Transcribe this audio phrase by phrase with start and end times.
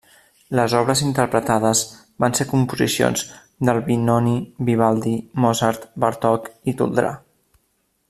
[0.59, 1.83] Les obres interpretades
[2.25, 3.25] van ser composicions
[3.69, 4.35] d'Albinoni,
[4.71, 7.17] Vivaldi, Mozart, Bartók i Toldrà.